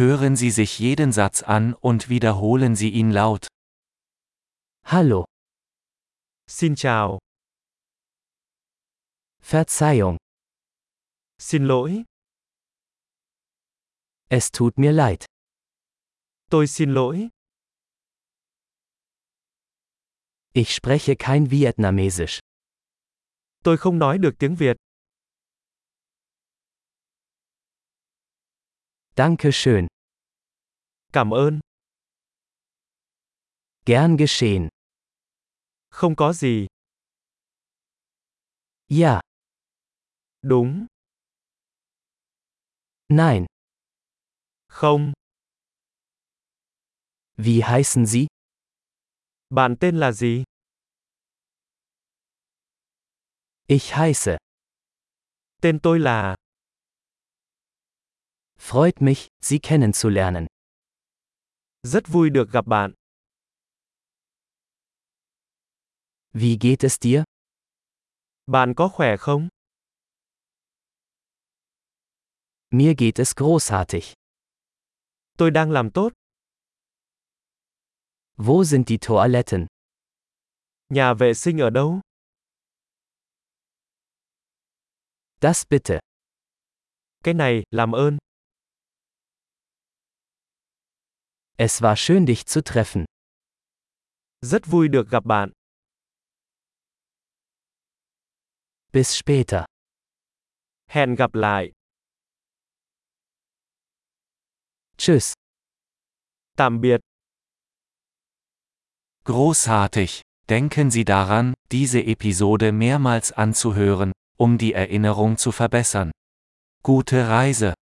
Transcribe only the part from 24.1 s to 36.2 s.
được tiếng Việt. Danke schön. Cảm ơn, Gern geschehen. không